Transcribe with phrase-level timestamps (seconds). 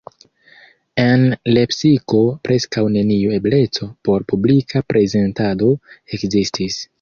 [1.01, 1.25] En
[1.55, 5.71] Lepsiko preskaŭ neniu ebleco por publika prezentado
[6.19, 6.81] ekzistis.